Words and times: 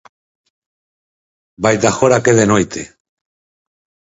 Vaite 1.63 1.85
agora 1.89 2.21
que 2.23 2.31
é 2.33 2.37
de 2.39 2.45
noite. 2.51 2.81